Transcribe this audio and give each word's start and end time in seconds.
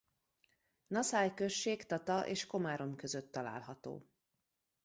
Naszály 0.87 1.33
község 1.33 1.85
Tata 1.85 2.27
és 2.27 2.47
Komárom 2.47 2.95
között 2.95 3.31
található. 3.31 4.09